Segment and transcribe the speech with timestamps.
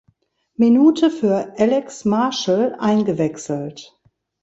[0.55, 3.93] Minute für Alex Marshall eingewechselt.